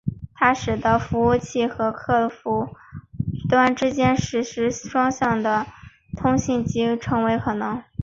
[0.33, 2.65] 它使得服务器和客户
[3.47, 5.67] 端之间实时双向的
[6.17, 6.65] 通信
[6.99, 7.83] 成为可能。